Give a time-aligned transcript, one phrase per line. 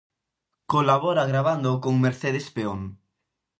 [0.71, 2.81] Colabora gravando con Mercedes Peón.